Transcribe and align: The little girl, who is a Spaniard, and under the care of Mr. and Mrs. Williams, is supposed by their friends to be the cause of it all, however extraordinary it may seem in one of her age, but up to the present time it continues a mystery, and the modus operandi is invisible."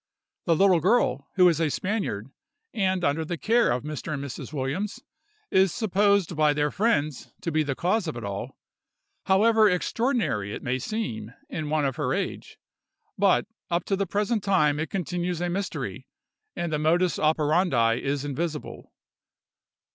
The 0.45 0.55
little 0.55 0.79
girl, 0.79 1.29
who 1.35 1.47
is 1.47 1.59
a 1.61 1.69
Spaniard, 1.69 2.31
and 2.73 3.03
under 3.03 3.23
the 3.23 3.37
care 3.37 3.69
of 3.69 3.83
Mr. 3.83 4.11
and 4.11 4.23
Mrs. 4.23 4.51
Williams, 4.51 5.01
is 5.51 5.71
supposed 5.71 6.35
by 6.35 6.53
their 6.55 6.71
friends 6.71 7.31
to 7.41 7.51
be 7.51 7.61
the 7.61 7.75
cause 7.75 8.07
of 8.07 8.17
it 8.17 8.23
all, 8.23 8.57
however 9.25 9.69
extraordinary 9.69 10.55
it 10.55 10.63
may 10.63 10.79
seem 10.79 11.35
in 11.49 11.69
one 11.69 11.85
of 11.85 11.97
her 11.97 12.15
age, 12.15 12.57
but 13.15 13.45
up 13.69 13.83
to 13.85 13.95
the 13.95 14.07
present 14.07 14.41
time 14.43 14.79
it 14.79 14.89
continues 14.89 15.39
a 15.39 15.51
mystery, 15.51 16.07
and 16.55 16.73
the 16.73 16.79
modus 16.79 17.19
operandi 17.19 17.93
is 17.93 18.25
invisible." 18.25 18.91